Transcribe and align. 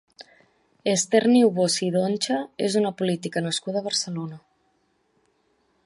Esther 0.93 1.21
Niubó 1.33 1.67
Cidoncha 1.75 2.39
és 2.69 2.79
una 2.81 2.93
política 3.03 3.45
nascuda 3.49 3.83
a 3.85 3.89
Barcelona. 3.91 4.41